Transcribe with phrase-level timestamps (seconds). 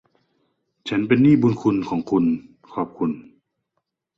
[0.89, 2.25] ฉันเป็นหนี้บุณคุณของคุณ
[2.73, 3.11] ขอบคุณ